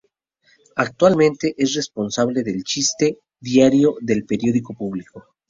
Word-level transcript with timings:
Actualmente, 0.77 1.53
es 1.59 1.75
responsable 1.75 2.41
del 2.41 2.63
chiste 2.63 3.19
diario 3.39 3.97
del 4.01 4.25
periódico 4.25 4.73
Público. 4.73 5.23